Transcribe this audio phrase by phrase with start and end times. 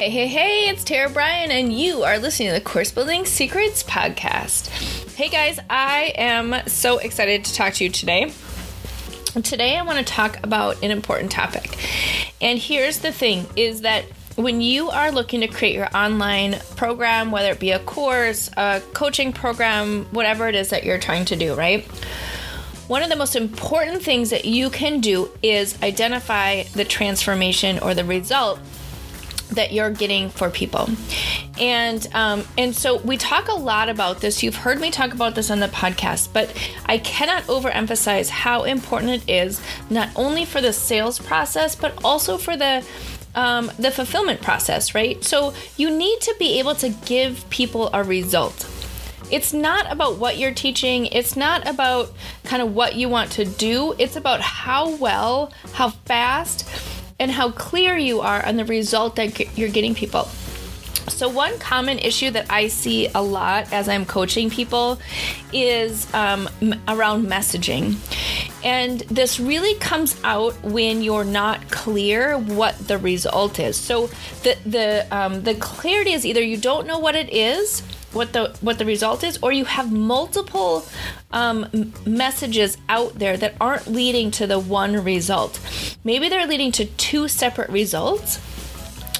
[0.00, 3.82] Hey, hey, hey, it's Tara Bryan, and you are listening to the Course Building Secrets
[3.82, 4.68] podcast.
[5.16, 8.32] Hey guys, I am so excited to talk to you today.
[9.42, 11.76] Today, I want to talk about an important topic.
[12.40, 14.04] And here's the thing is that
[14.36, 18.80] when you are looking to create your online program, whether it be a course, a
[18.94, 21.84] coaching program, whatever it is that you're trying to do, right?
[22.86, 27.94] One of the most important things that you can do is identify the transformation or
[27.94, 28.60] the result
[29.50, 30.88] that you're getting for people.
[31.58, 34.42] And um, and so we talk a lot about this.
[34.42, 36.52] You've heard me talk about this on the podcast but
[36.86, 42.36] i cannot overemphasize how important it is not only for the sales process but also
[42.36, 42.84] for the
[43.34, 45.22] um, the fulfillment process right?
[45.22, 48.68] So you need to be able to give people a result.
[49.30, 51.06] It's not about what you're teaching.
[51.06, 52.10] It's not about
[52.44, 53.94] kind of what you want to do.
[53.98, 56.66] It's about how well how fast
[57.18, 60.28] and how clear you are on the result that you're getting people.
[61.08, 64.98] So, one common issue that I see a lot as I'm coaching people
[65.52, 66.48] is um,
[66.86, 67.96] around messaging.
[68.64, 73.76] And this really comes out when you're not clear what the result is.
[73.76, 74.08] So,
[74.42, 78.56] the, the, um, the clarity is either you don't know what it is what the
[78.60, 80.86] what the result is or you have multiple
[81.30, 85.60] um, messages out there that aren't leading to the one result
[86.04, 88.40] maybe they're leading to two separate results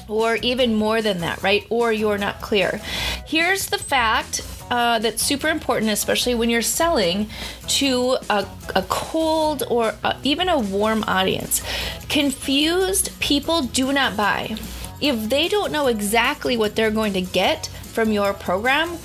[0.07, 2.81] or even more than that right or you're not clear
[3.25, 7.27] here's the fact uh, that's super important, especially when you're selling
[7.67, 11.61] to a, a cold or a, even a warm audience.
[12.07, 14.55] Confused people do not buy.
[15.01, 18.97] If they don't know exactly what they're going to get, from your program,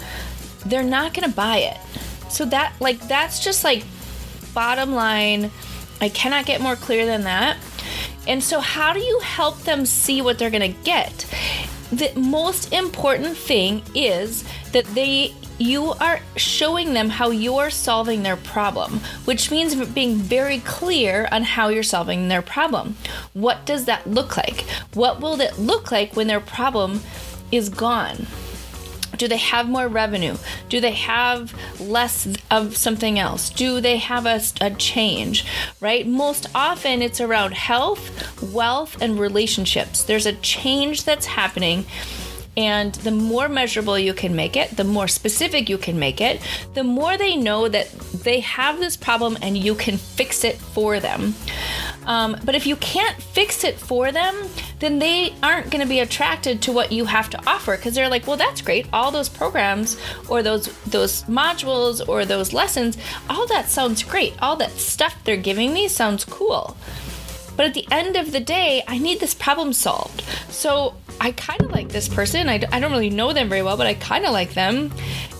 [0.66, 1.78] they're not going to buy it.
[2.30, 3.84] So that like that's just like
[4.54, 5.50] bottom line.
[6.00, 7.56] I cannot get more clear than that.
[8.26, 11.26] And so how do you help them see what they're going to get?
[11.92, 18.36] The most important thing is that they you are showing them how you're solving their
[18.36, 22.96] problem, which means being very clear on how you're solving their problem.
[23.34, 24.62] What does that look like?
[24.94, 27.02] What will it look like when their problem
[27.52, 28.26] is gone?
[29.16, 30.36] Do they have more revenue?
[30.68, 33.50] Do they have less of something else?
[33.50, 35.44] Do they have a, a, change,
[35.80, 36.06] right?
[36.06, 40.02] Most often it's around health, wealth, and relationships.
[40.02, 41.86] There's a change that's happening.
[42.56, 46.40] And the more measurable you can make it, the more specific you can make it,
[46.74, 47.90] the more they know that
[48.22, 51.34] they have this problem and you can fix it for them.
[52.06, 54.34] Um, but if you can't fix it for them,
[54.78, 58.08] then they aren't going to be attracted to what you have to offer because they're
[58.08, 58.86] like, well, that's great.
[58.92, 59.96] All those programs
[60.28, 62.98] or those those modules or those lessons,
[63.28, 64.34] all that sounds great.
[64.42, 66.76] All that stuff they're giving me sounds cool.
[67.56, 70.22] But at the end of the day, I need this problem solved.
[70.48, 72.48] So I kind of like this person.
[72.48, 74.92] I, I don't really know them very well, but I kind of like them.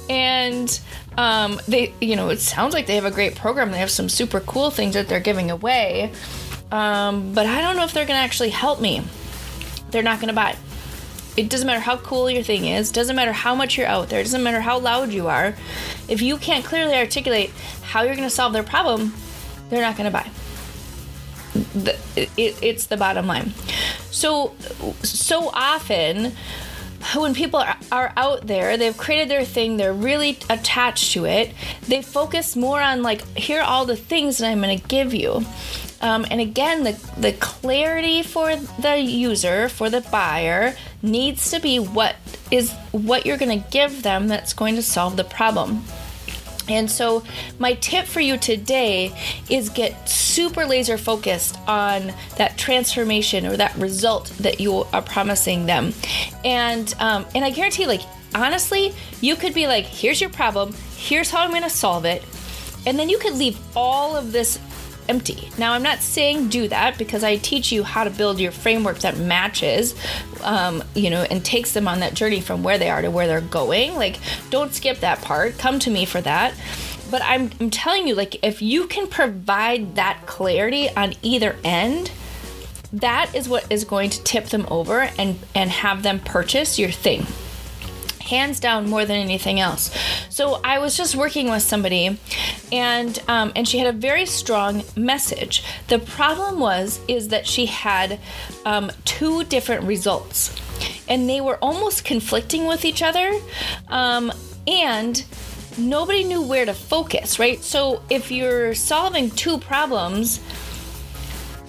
[0.08, 0.78] And
[1.16, 3.70] um, they, you know, it sounds like they have a great program.
[3.70, 6.12] They have some super cool things that they're giving away.
[6.74, 9.00] Um, but I don't know if they're going to actually help me.
[9.92, 10.56] They're not going to buy.
[11.36, 14.20] It doesn't matter how cool your thing is, doesn't matter how much you're out there,
[14.24, 15.54] doesn't matter how loud you are.
[16.08, 17.50] If you can't clearly articulate
[17.82, 19.14] how you're going to solve their problem,
[19.70, 20.28] they're not going to buy.
[21.74, 23.54] The, it, it's the bottom line.
[24.10, 24.56] So,
[25.04, 26.32] so often,
[27.14, 31.52] when people are, out there, they've created their thing, they're really attached to it,
[31.86, 35.14] they focus more on, like, here are all the things that I'm going to give
[35.14, 35.44] you.
[36.00, 41.78] Um, and again, the, the clarity for the user, for the buyer, needs to be
[41.78, 42.16] what
[42.50, 45.84] is what you're going to give them that's going to solve the problem.
[46.68, 47.22] And so,
[47.58, 49.12] my tip for you today
[49.50, 55.66] is get super laser focused on that transformation or that result that you are promising
[55.66, 55.92] them.
[56.44, 58.02] And um, and I guarantee, like
[58.34, 60.74] honestly, you could be like, "Here's your problem.
[60.96, 62.22] Here's how I'm going to solve it,"
[62.86, 64.58] and then you could leave all of this
[65.08, 65.50] empty.
[65.58, 69.00] Now, I'm not saying do that because I teach you how to build your framework
[69.00, 69.94] that matches,
[70.42, 73.26] um, you know, and takes them on that journey from where they are to where
[73.26, 73.94] they're going.
[73.94, 74.18] Like,
[74.50, 75.58] don't skip that part.
[75.58, 76.54] Come to me for that.
[77.10, 82.10] But I'm, I'm telling you, like, if you can provide that clarity on either end,
[82.92, 86.92] that is what is going to tip them over and and have them purchase your
[86.92, 87.26] thing
[88.24, 89.94] hands down more than anything else.
[90.28, 92.18] So I was just working with somebody,
[92.74, 95.62] and um, and she had a very strong message.
[95.86, 98.18] The problem was is that she had
[98.66, 100.52] um, two different results,
[101.08, 103.32] and they were almost conflicting with each other,
[103.88, 104.32] um,
[104.66, 105.24] and
[105.78, 107.38] nobody knew where to focus.
[107.38, 107.62] Right.
[107.62, 110.40] So if you're solving two problems.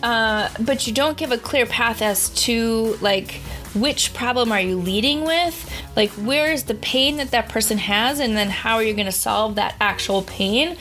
[0.03, 3.39] Uh, but you don't give a clear path as to like
[3.75, 5.69] which problem are you leading with?
[5.95, 8.19] Like, where is the pain that that person has?
[8.19, 10.77] And then how are you going to solve that actual pain?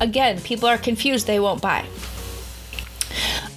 [0.00, 1.86] Again, people are confused, they won't buy.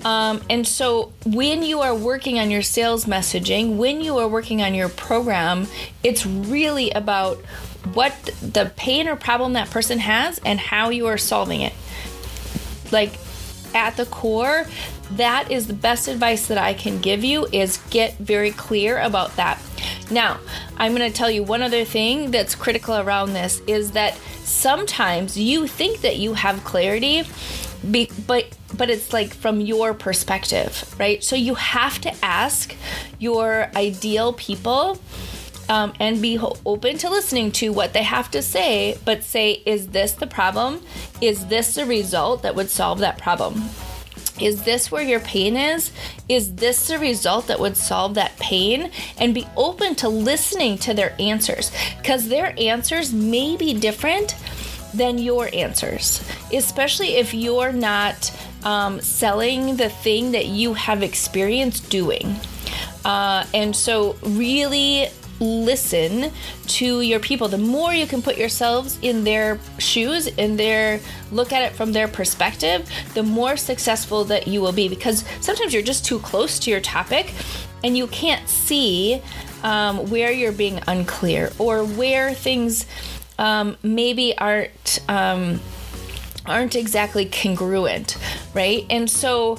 [0.04, 4.62] Um, and so, when you are working on your sales messaging, when you are working
[4.62, 5.66] on your program,
[6.04, 7.38] it's really about
[7.94, 11.74] what the pain or problem that person has and how you are solving it.
[12.92, 13.14] Like,
[13.76, 14.66] at the core,
[15.12, 19.36] that is the best advice that I can give you is get very clear about
[19.36, 19.62] that.
[20.10, 20.40] Now,
[20.78, 25.38] I'm going to tell you one other thing that's critical around this is that sometimes
[25.38, 27.24] you think that you have clarity
[28.28, 31.24] but but it's like from your perspective, right?
[31.24, 32.76] So you have to ask
[33.20, 35.00] your ideal people
[35.70, 39.88] um, and be open to listening to what they have to say, but say, is
[39.88, 40.82] this the problem?
[41.22, 43.64] Is this the result that would solve that problem?
[44.40, 45.92] Is this where your pain is?
[46.28, 48.92] Is this the result that would solve that pain?
[49.18, 54.36] And be open to listening to their answers because their answers may be different
[54.94, 58.32] than your answers, especially if you're not
[58.64, 62.36] um, selling the thing that you have experience doing.
[63.04, 65.10] Uh, and so, really
[65.40, 66.32] listen
[66.68, 67.48] to your people.
[67.48, 71.00] The more you can put yourselves in their shoes, in their
[71.32, 74.88] look at it from their perspective, the more successful that you will be.
[74.88, 77.34] Because sometimes you're just too close to your topic
[77.84, 79.22] and you can't see
[79.64, 82.86] um, where you're being unclear or where things
[83.38, 85.00] um, maybe aren't.
[85.08, 85.60] Um,
[86.48, 88.18] aren't exactly congruent,
[88.54, 88.86] right?
[88.92, 89.58] And so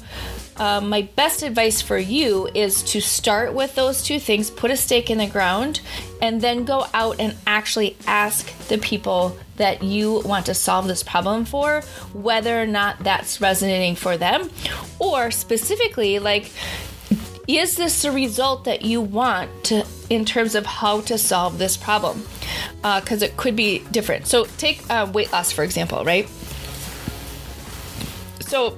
[0.59, 4.77] um, my best advice for you is to start with those two things, put a
[4.77, 5.81] stake in the ground,
[6.23, 11.03] and then go out and actually ask the people that you want to solve this
[11.03, 11.81] problem for
[12.13, 14.51] whether or not that's resonating for them,
[14.99, 16.51] or specifically, like,
[17.49, 21.77] is this the result that you want to, in terms of how to solve this
[21.77, 22.27] problem?
[22.83, 24.27] Because uh, it could be different.
[24.27, 26.29] So, take uh, weight loss, for example, right?
[28.41, 28.77] So,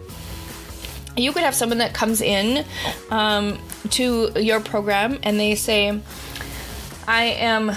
[1.23, 2.65] you could have someone that comes in
[3.11, 3.59] um,
[3.91, 6.01] to your program and they say,
[7.07, 7.73] I am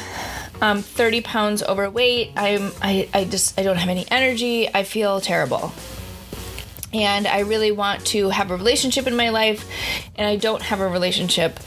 [0.61, 2.33] um, 30 pounds overweight.
[2.35, 4.69] I'm, I, I just, I don't have any energy.
[4.73, 5.71] I feel terrible.
[6.93, 9.65] And I really want to have a relationship in my life,
[10.17, 11.57] and I don't have a relationship.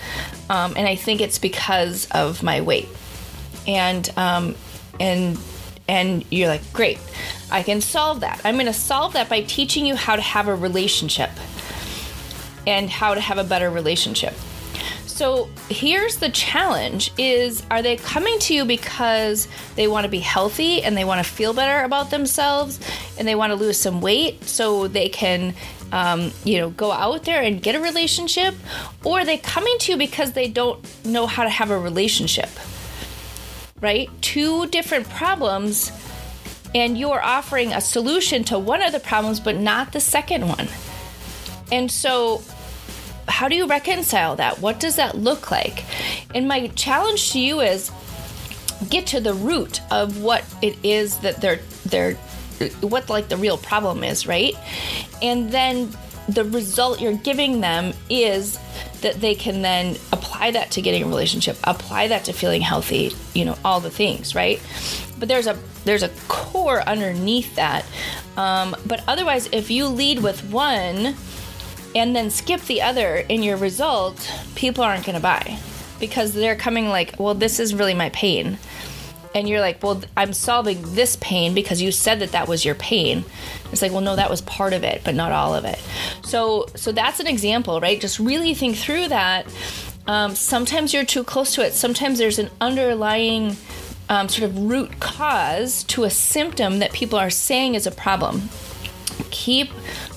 [0.50, 2.88] Um, and I think it's because of my weight.
[3.66, 4.54] And, um,
[5.00, 5.38] and,
[5.88, 6.98] and you're like, great,
[7.50, 8.42] I can solve that.
[8.44, 11.30] I'm going to solve that by teaching you how to have a relationship
[12.66, 14.34] and how to have a better relationship.
[15.14, 19.46] So here's the challenge is are they coming to you because
[19.76, 22.80] they want to be healthy and they want to feel better about themselves
[23.16, 25.54] and they want to lose some weight so they can
[25.92, 28.56] um, you know go out there and get a relationship?
[29.04, 32.50] Or are they coming to you because they don't know how to have a relationship?
[33.80, 34.10] Right?
[34.20, 35.92] Two different problems
[36.74, 40.66] and you're offering a solution to one of the problems but not the second one.
[41.70, 42.42] And so
[43.28, 44.60] how do you reconcile that?
[44.60, 45.84] What does that look like?
[46.34, 47.90] And my challenge to you is
[48.90, 52.14] get to the root of what it is that they're they're
[52.80, 54.54] what like the real problem is, right?
[55.22, 55.90] And then
[56.28, 58.58] the result you're giving them is
[59.02, 63.12] that they can then apply that to getting a relationship, apply that to feeling healthy,
[63.34, 64.60] you know, all the things, right?
[65.18, 67.84] But there's a there's a core underneath that.
[68.36, 71.14] Um, but otherwise, if you lead with one,
[71.94, 75.58] and then skip the other in your result, people aren't going to buy
[76.00, 78.58] because they're coming like, well, this is really my pain.
[79.34, 82.76] And you're like, well, I'm solving this pain because you said that that was your
[82.76, 83.24] pain.
[83.72, 85.80] It's like, well, no, that was part of it, but not all of it.
[86.24, 88.00] So, so that's an example, right?
[88.00, 89.46] Just really think through that.
[90.06, 91.72] Um, sometimes you're too close to it.
[91.72, 93.56] Sometimes there's an underlying
[94.08, 98.50] um, sort of root cause to a symptom that people are saying is a problem.
[99.30, 99.70] Keep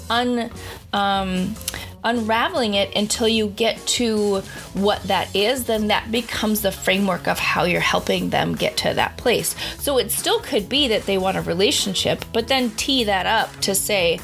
[0.09, 0.51] un
[0.97, 1.55] um,
[2.03, 4.39] unraveling it until you get to
[4.73, 8.93] what that is, then that becomes the framework of how you're helping them get to
[8.95, 9.55] that place.
[9.77, 13.55] So it still could be that they want a relationship, but then tee that up
[13.61, 14.19] to say,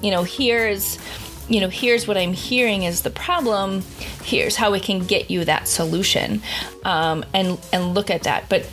[0.00, 0.98] you know, here's
[1.48, 3.82] you know here's what i'm hearing is the problem.
[4.24, 6.42] Here's how we can get you that solution
[6.84, 8.48] um, and and look at that.
[8.48, 8.68] But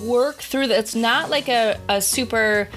[0.00, 0.78] work through that.
[0.78, 2.70] It's not like a, a super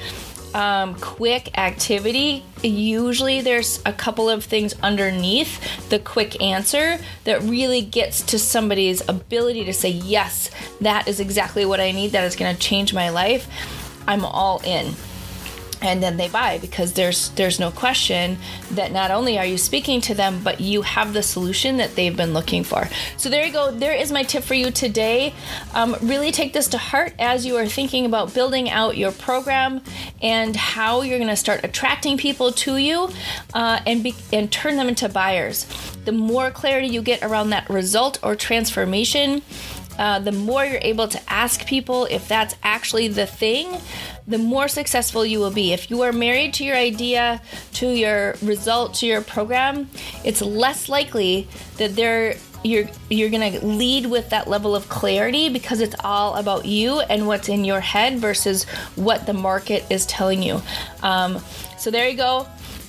[0.54, 7.82] um, quick activity, usually there's a couple of things underneath the quick answer that really
[7.82, 10.52] gets to somebody's ability to say, Yes,
[10.82, 12.12] that is exactly what I need.
[12.12, 13.48] That is going to change my life.
[14.08, 14.94] I'm all in.
[15.82, 18.38] And then they buy because there's there's no question
[18.72, 22.16] that not only are you speaking to them but you have the solution that they've
[22.16, 22.88] been looking for.
[23.18, 23.72] So there you go.
[23.72, 25.34] There is my tip for you today.
[25.74, 29.82] Um, really take this to heart as you are thinking about building out your program
[30.22, 33.10] and how you're going to start attracting people to you
[33.54, 35.66] uh, and be, and turn them into buyers.
[36.06, 39.42] The more clarity you get around that result or transformation
[40.00, 43.68] uh, the more you're able to ask people if that's actually the thing,
[44.26, 45.74] the more successful you will be.
[45.74, 47.42] If you are married to your idea,
[47.74, 49.90] to your result, to your program,
[50.24, 51.98] it's less likely that
[52.64, 57.28] you're you're to lead with that level of clarity because it's all about you and
[57.28, 58.64] what's in your head versus
[58.96, 60.62] what the market is telling you.
[61.04, 61.40] Um,
[61.78, 62.48] so there you go.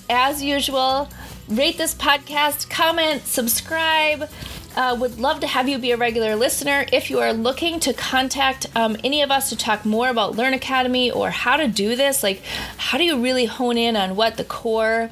[0.08, 1.08] As usual,
[1.48, 4.28] rate this podcast, comment, subscribe.
[4.76, 6.86] Uh, would love to have you be a regular listener.
[6.92, 10.54] If you are looking to contact um, any of us to talk more about Learn
[10.54, 12.40] Academy or how to do this, like
[12.76, 15.10] how do you really hone in on what the core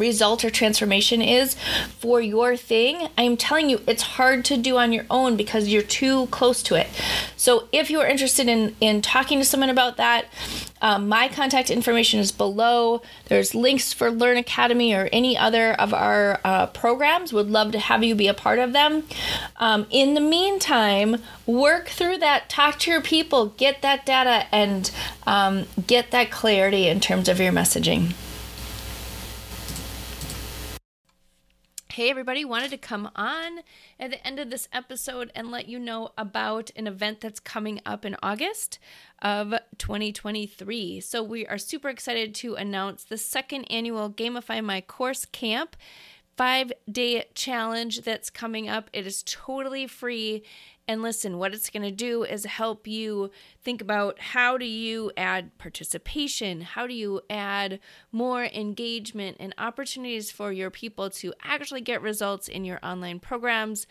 [0.00, 1.54] result or transformation is
[1.98, 5.82] for your thing, I'm telling you, it's hard to do on your own because you're
[5.82, 6.88] too close to it.
[7.36, 10.26] So, if you are interested in, in talking to someone about that,
[10.82, 13.02] um, my contact information is below.
[13.26, 17.32] There's links for Learn Academy or any other of our uh, programs.
[17.32, 19.04] Would love to have you be a part of them.
[19.56, 21.16] Um, in the meantime,
[21.46, 24.90] work through that, talk to your people, get that data, and
[25.26, 28.14] um, get that clarity in terms of your messaging.
[32.00, 33.58] Hey, everybody, wanted to come on
[33.98, 37.78] at the end of this episode and let you know about an event that's coming
[37.84, 38.78] up in August
[39.20, 41.00] of 2023.
[41.00, 45.76] So, we are super excited to announce the second annual Gamify My Course Camp
[46.38, 48.88] five day challenge that's coming up.
[48.94, 50.42] It is totally free
[50.90, 53.30] and listen, what it's going to do is help you
[53.62, 56.62] think about how do you add participation?
[56.62, 57.78] How do you add
[58.10, 63.86] more engagement and opportunities for your people to actually get results in your online programs?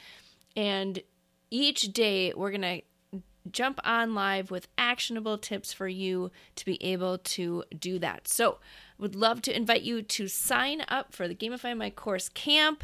[0.57, 1.01] And
[1.49, 6.83] each day we're going to jump on live with actionable tips for you to be
[6.83, 8.27] able to do that.
[8.27, 8.59] So,
[8.97, 12.83] would love to invite you to sign up for the Gamify My Course camp